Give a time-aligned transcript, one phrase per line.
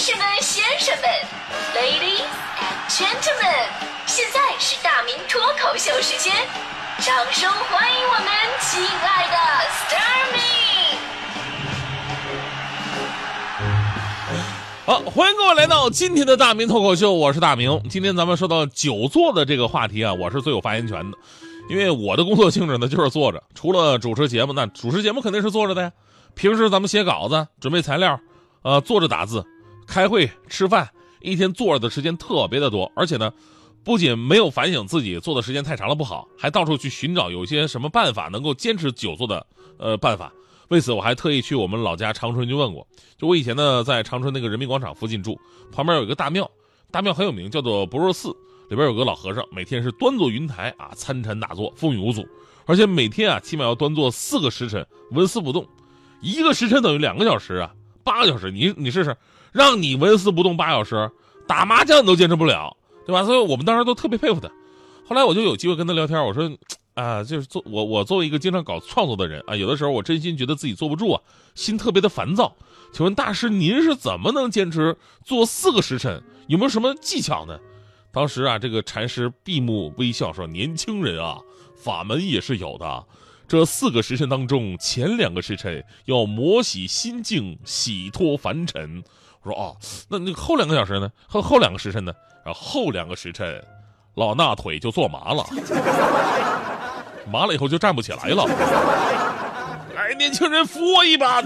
[0.00, 1.04] 士们、先生们
[1.74, 2.24] ，Ladies
[2.56, 3.68] and Gentlemen，
[4.06, 6.34] 现在是大明脱口秀时间，
[7.00, 8.24] 掌声欢迎我们
[8.62, 9.36] 亲爱的
[9.68, 10.40] s t a r m y
[14.86, 17.82] 好，欢迎各位来到今天的大明脱口秀，我是大明。
[17.90, 21.18] 今天咱们说到久坐的这个话题啊，我是最有发言权的，
[21.68, 25.92] 因为我的工作性质呢就是坐着，除了主持节目，那主持节目肯定是坐着的呀。
[26.34, 28.18] 平时咱们写稿子、准备材料，
[28.62, 29.44] 呃，坐着打字、
[29.90, 30.88] 开会、吃饭，
[31.20, 33.32] 一天坐着的时间特别的多，而且呢，
[33.82, 39.44] 不仅没有反省自己坐的时间太长了不好，还到处去寻找有些什么办法能够坚持久坐的
[39.78, 40.32] 呃办法。
[40.68, 42.86] 为此，我还特意去我们老家长春去问过。
[43.18, 45.36] 就我以前呢，在长春那个人民广场附近住，
[45.72, 46.48] 旁边有一个大庙，
[46.92, 48.28] 大庙很有名，叫做不若寺，
[48.68, 52.24] 里边有个老和尚，每天是端坐云台啊，参禅打坐，风雨无阻，
[52.64, 55.66] 而且每天啊，起码要端坐四个时辰，纹丝不动。
[56.20, 59.16] 一个时辰等于两个小时啊，八个小时，你你试试，
[59.52, 61.10] 让你纹丝不动八小时，
[61.46, 63.24] 打麻将你都坚持不了，对吧？
[63.24, 64.50] 所以我们当时都特别佩服他。
[65.06, 66.50] 后来我就有机会跟他聊天，我说
[66.94, 71.22] 啊，就是做我我作为一个经常搞创作的人啊，有的时候我真心觉得自己坐不住啊，
[71.54, 72.54] 心特别的烦躁。
[72.92, 76.22] 请问大师，您是怎么能坚持坐四个时辰？
[76.48, 77.58] 有没有什么技巧呢？
[78.12, 81.38] 当时啊，这个禅师闭目微笑说：“年轻人啊，
[81.76, 83.04] 法门也是有的。”
[83.46, 89.02] 这四个时辰当中，前两个时辰要磨洗心境，洗脱凡尘。
[89.42, 89.76] 我说哦，
[90.08, 91.10] 那那后两个小时呢？
[91.26, 92.12] 后后两个时辰呢？
[92.44, 93.62] 然后后两个时辰，
[94.14, 95.44] 老衲腿就坐麻了，
[97.30, 98.44] 麻了以后就站不起来了。
[99.96, 101.42] 哎，年轻人扶我一把！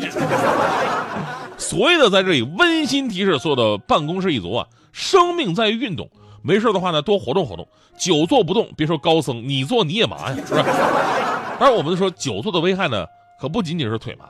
[1.56, 6.08] 所谓的在这里温馨提示所有的办公室一族啊，生命在于运动，
[6.42, 7.66] 没事的话呢，多活动活动。
[7.96, 10.64] 久坐不动，别说高僧，你坐你也麻呀，是吧？
[11.60, 13.06] 当然，我们说久坐的危害呢，
[13.40, 14.26] 可不仅仅是腿麻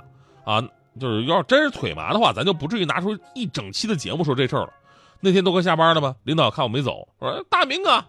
[0.53, 0.63] 啊，
[1.01, 4.73] 就是要真是腿麻的话，咱就不至于拿出一整期的节目说这事儿了。
[5.21, 8.07] 那天都快下班了吧，领导看我没走，说大明啊，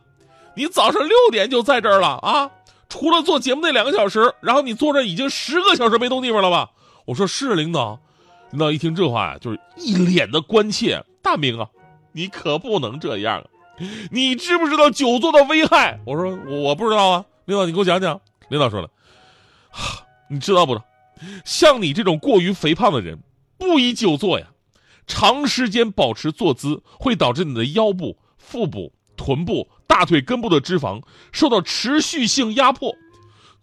[0.55, 2.51] 你早上六点就在这儿了啊？
[2.87, 6.69] 除了做节目那两个小时，然后你坐这已经十个小时没动地方了吧？
[7.05, 7.99] 我说是领导。
[8.51, 11.03] 领导一听这话呀，就是一脸的关切。
[11.21, 11.67] 大明啊，
[12.11, 13.45] 你可不能这样啊！
[14.11, 15.99] 你知不知道久坐的危害？
[16.05, 18.19] 我说我我不知道啊，领导你给我讲讲。
[18.49, 18.89] 领导说了。
[20.29, 20.85] 你知道不知道？
[21.43, 23.19] 像你这种过于肥胖的人，
[23.57, 24.47] 不宜久坐呀。
[25.07, 32.95] 长时间保持坐姿，会导致你的腰部、腹部、臀部、大腿根部的脂肪受到持续性压迫，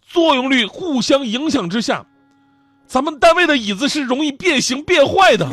[0.07, 2.07] 作用力互相影响之下，
[2.87, 5.49] 咱们单位的椅子是容易变形变坏的。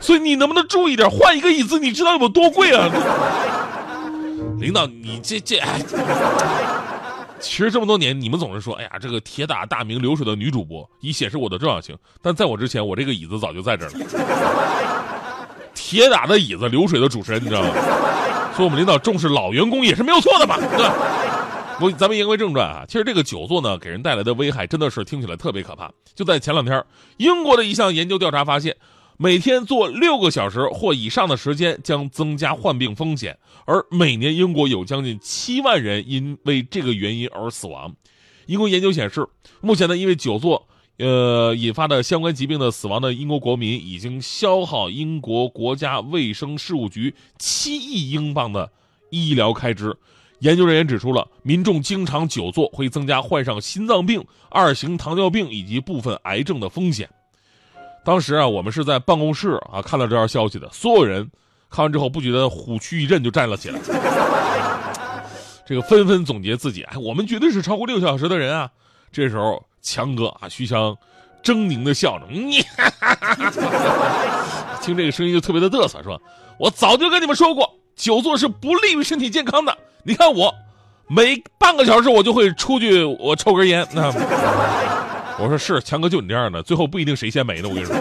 [0.00, 1.78] 所以你能不能注意点，换一个椅子？
[1.78, 2.90] 你知道有多贵啊？
[4.58, 5.58] 领导，你这这。
[7.38, 11.96] 其实这么多年，你们总是说，哎呀，这个铁打大名流水的女主播，以显示我的重要性。
[12.22, 15.48] 但在我之前，我这个椅子早就在这儿了。
[15.74, 17.68] 铁打的椅子，流水的主持人，你知道吗？
[18.54, 20.58] 所以我们领导重视老员工也是没有错的吧？
[20.58, 20.94] 对吧？
[21.78, 22.84] 不，咱们言归正传啊。
[22.88, 25.90] 其实这个久坐呢，给人带来的危害真的是听起来特别可怕。
[26.14, 26.82] 就在前两天，
[27.18, 28.76] 英国的一项研究调查发现。
[29.18, 33.34] 每天坐六个小时或以上的时间将增加患病风险，
[33.66, 37.94] 而每年英国有将近七万人因为这个原因而死亡。
[38.46, 39.26] 英国研究显示，
[39.60, 40.66] 目前呢，因为久坐，
[40.98, 48.70] 呃，引发的相关疾病的死亡的英国国民已经消耗英国国家卫生事务局七亿英镑的
[49.10, 49.94] 医疗开支。
[50.40, 57.08] 研究人员指出了，民众经常久坐会增加患上心脏病、二型糖尿病以及部分癌症的风险。
[58.04, 61.28] 当时啊，我们是在办公室啊看到这条消息的，所有人
[61.70, 63.78] 看完之后不觉得虎躯一震就站了起来，
[65.66, 68.70] 这个纷纷总结自己，哎，我们绝对是超过六小时的人啊。
[69.12, 70.96] 这时候强哥啊，徐强
[71.42, 72.62] 狰狞的笑着，你
[74.82, 76.20] 听这个声音就特别的嘚瑟，说
[76.58, 79.76] ：“我早就跟你们说过，久坐是不利于身体健康的。
[80.04, 80.54] 你看我，
[81.08, 84.12] 每半个小时我就会出去我抽根烟。”那。
[85.38, 87.68] 我说是强哥，就你这样的，最后不一定谁先没呢。
[87.68, 87.94] 我跟你说，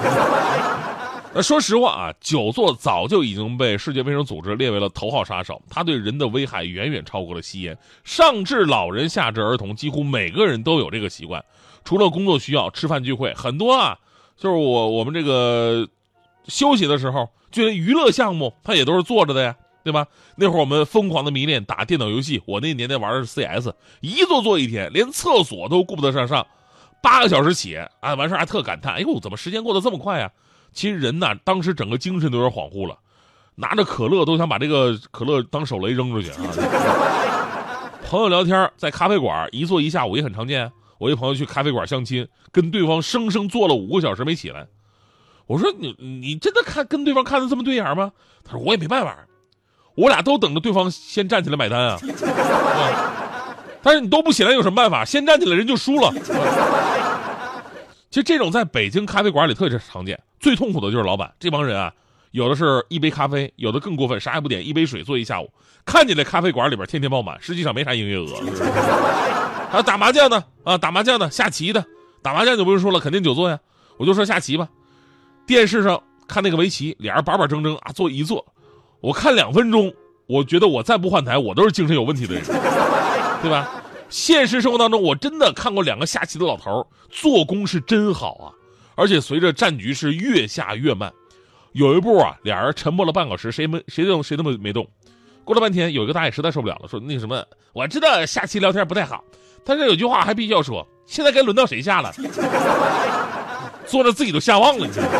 [1.37, 7.77] 那说实话啊，久坐早就已经被世界卫生组织列为了头号杀手，它对人的危害远远超过了吸烟。
[8.05, 11.43] 上至老人，下至儿童，几乎每个人都有这个习惯。
[11.83, 13.99] 除了工作需要，吃饭聚会，很多啊，
[14.37, 15.85] 就是我我们这个
[16.47, 20.07] 休息的时候，就连娱乐项目，它也都是坐着的呀，对吧？
[20.37, 26.47] 那会儿我们疯狂的迷恋打电脑游戏，我那年代玩的是 CS，一坐坐一天，连厕所都顾不得上上。
[27.03, 30.31] 八个小时起啊，完事儿还特感叹，哎呦，怎么时间过得这么快呀？
[30.75, 32.95] 其实人呐，当时整个精神都有点恍惚了，
[33.55, 36.37] 拿着可乐都想把这个可乐当手雷扔出去啊。
[38.07, 40.71] 朋友聊天在咖啡馆一坐一下午也很常见。
[40.99, 44.67] 我一朋友去咖啡馆相亲，跟对方生生坐了五个小时没起来。
[45.47, 48.11] 我说你你真的看跟对方看的这么对眼吗？
[48.43, 49.17] 他说我也没办法，
[49.95, 51.97] 我俩都等着对方先站起来买单啊。
[53.81, 55.05] 但是你都不起来有什么办法？
[55.05, 56.11] 先站起来人就输了。
[58.15, 61.91] 其实这种在北京咖啡馆里特别常见，最痛苦的就是老板这帮人啊，
[62.31, 65.51] 有的是一杯咖啡，有的更过分，啥也不点，一杯水坐一下午，
[65.85, 68.27] 看起来咖啡馆里边天天爆满，实际上没啥营业额。
[69.69, 71.83] 还有打麻将的啊，打麻将的，下棋的，
[72.21, 73.59] 打麻将就不用说了，肯定久坐呀。
[73.97, 74.69] 我就说下棋吧，
[75.45, 78.45] 电视上看那个围棋，俩人板板正正啊，坐一坐，
[79.01, 79.93] 我看两分钟，
[80.27, 82.45] 我觉得我再不换台，我都是精神有问题的人。
[83.41, 83.69] 对吧？
[84.09, 88.47] 现实生活当中，我真的看过两个下棋的老头做工是真好啊，
[88.95, 91.11] 而且随着战局是越下越慢，
[91.73, 94.87] 有一步啊，俩人沉默了半小时，谁没谁都谁都没没动。
[95.43, 97.43] 过了半天，有一个大爷实在受不了了，说：“那什么，
[97.73, 99.23] 我知道下棋聊天不太好，
[99.63, 102.11] 但是有句话还必须要说，现在该轮到谁下了？”
[103.85, 104.87] 坐着自己都下忘了。
[104.87, 105.11] 你知道吗？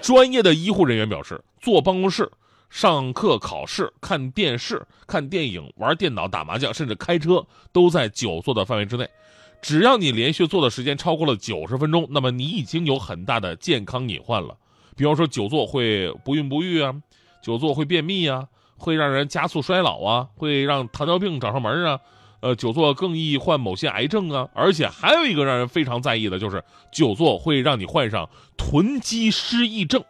[0.00, 2.30] 专业的医护人员表示，坐办公室。
[2.76, 7.42] 上课、考试、看电视、看电影、玩电脑、打麻将，甚至开车，
[7.72, 9.08] 都在久坐的范围之内。
[9.62, 14.54] 只要你连续坐的时间超过了九十分钟，那么你已经有很大的健康隐患了。
[14.94, 16.94] 比方说，久坐会不孕不育啊，
[17.42, 18.46] 久坐会便秘啊，
[18.76, 21.98] 会让人加速衰老啊，会让糖尿病找上门啊。
[22.40, 24.46] 呃，久坐更易患某些癌症啊。
[24.52, 26.62] 而且还有一个让人非常在意的就是，
[26.92, 28.28] 久坐会让你患上
[28.58, 30.04] 囤积失忆症。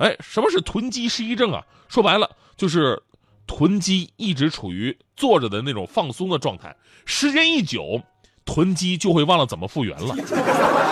[0.00, 1.62] 哎，什么是囤积失忆症啊？
[1.88, 3.00] 说白了就是
[3.46, 6.74] 囤积一直处于坐着的那种放松的状态，
[7.04, 8.00] 时间一久，
[8.46, 10.16] 囤积就会忘了怎么复原了。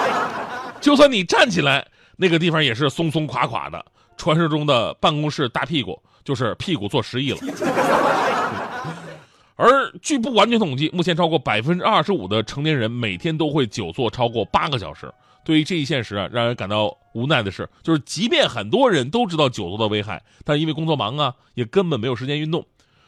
[0.79, 3.83] 就算你站起来，那个地方也是松松垮垮的。
[4.19, 7.39] 传说中的办公室大屁股，就是屁股坐失忆了。
[9.57, 15.11] 而据不完全统计，目前超过百分之二十五的成年人每天都会久坐超过八个小时。
[15.45, 22.67] 对于这一现实啊，让人感到无奈的是，就是即便很多人都知道久坐的危害，但因为工作忙啊，也根本没有时间运动。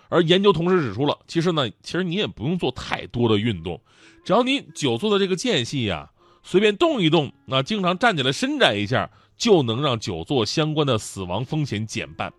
[0.08, 3.80] 而研究同时指出了，其实呢，其实你也不用做太多的运动，
[4.24, 6.10] 只要你久坐的这个间隙呀，
[6.42, 12.32] 随便动一动，那经常站起来伸展一下，就能让久坐相关的死亡风险减半。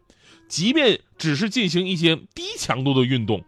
[0.50, 3.42] 即便只是进行一些低强度的运动，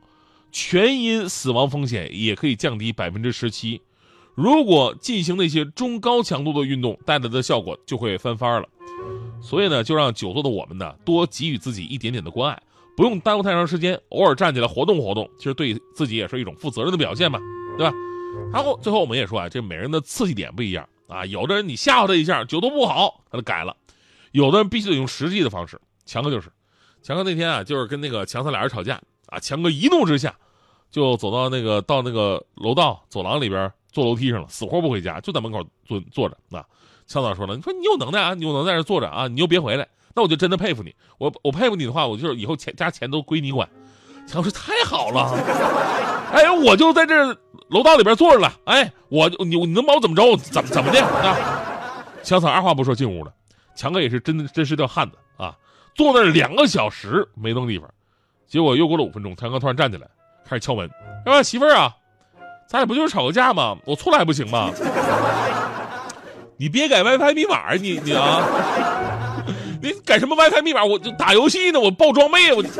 [0.54, 3.82] 全因死亡风险也可以降低百分之十七。
[4.36, 8.68] 如果进行那些中高强度的运动，带来的效果就会翻番了。
[9.42, 12.64] 所以呢，就让久坐的我们呢，多给予自己一点点的关爱，
[12.96, 17.40] 不用耽误太长时间，偶尔站起来活动活动，其实对自己也是一种负责任的表现嘛，
[17.78, 17.94] 对吧？
[18.52, 23.76] 然后最后我们也说啊，这每人的刺激点不一样啊，有的人你吓唬他一下，久坐不好，他就改了；
[24.32, 25.80] 有的人必须得用实际的方式。
[26.06, 26.50] 强哥就是，
[27.04, 30.36] 强哥那天啊，就是跟那个强三俩人吵架啊，强哥一怒之下，
[30.90, 33.72] 就走到那个到那个楼道走廊里边。
[33.94, 36.36] 坐楼梯上了，死活不回家，就在门口坐坐着。
[36.50, 36.58] 那
[37.06, 40.94] 强嫂说了：“你说你有能耐啊，你有能在这坐着啊，你又别回来，那我就真的佩服你。
[41.20, 43.70] 我我佩服你的话，我就是以后钱家钱都归你管。”
[44.26, 45.32] 强说：“太好了，
[46.32, 47.28] 哎，我就在这
[47.68, 48.52] 楼道里边坐着了。
[48.66, 50.36] 哎，我你你能把我怎么着？
[50.38, 53.34] 怎么怎么的？”啊，强嫂二话不说进屋了。
[53.76, 55.56] 强哥也是真真是条汉子啊，
[55.94, 57.90] 坐那两个小时没动地方，
[58.48, 60.08] 结果又过了五分钟，强哥突然站起来
[60.46, 60.90] 开始敲门
[61.26, 61.96] ：“啊，媳妇儿啊。”
[62.74, 63.78] 咱俩不就是吵个架吗？
[63.86, 64.72] 我错了还不行吗？
[66.58, 67.76] 你别改 WiFi 密码！
[67.76, 68.42] 你你啊，
[69.80, 70.84] 你改什么 WiFi 密码？
[70.84, 72.64] 我就打游戏呢，我爆装备我。
[72.64, 72.74] 长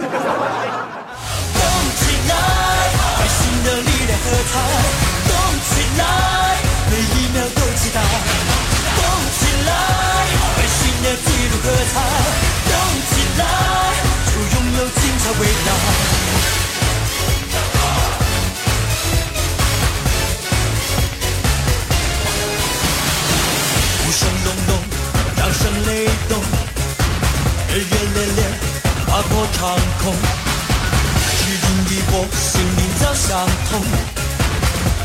[32.32, 33.82] 心灵早相通，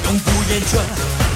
[0.04, 1.27] 永不厌倦，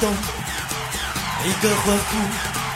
[0.00, 0.12] 动，
[1.42, 2.10] 每个欢呼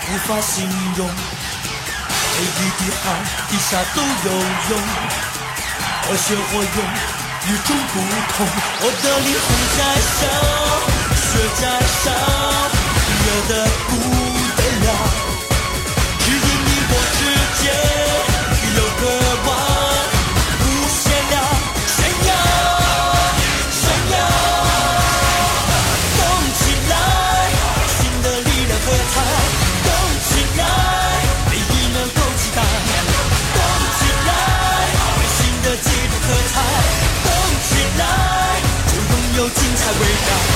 [0.07, 3.05] 无法形容，每一滴汗
[3.51, 4.29] 滴下都有
[4.71, 4.73] 用，
[6.09, 6.65] 热血火涌，
[7.47, 7.95] 与众不
[8.33, 8.47] 同。
[8.81, 9.81] 我的灵魂在
[10.17, 10.21] 烧，
[11.15, 11.29] 血
[11.61, 11.63] 在
[12.05, 12.07] 烧，
[13.25, 13.53] 热的
[13.89, 13.91] 不
[14.57, 14.89] 得了。
[16.21, 17.21] 只因你我之
[17.63, 17.65] 间
[39.91, 40.50] I wake up